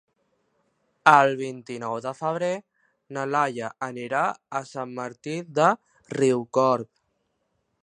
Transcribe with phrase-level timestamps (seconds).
[1.09, 2.49] El vint-i-nou de febrer
[3.17, 4.23] na Laia anirà
[4.61, 5.71] a Sant Martí de
[6.19, 6.91] Riucorb.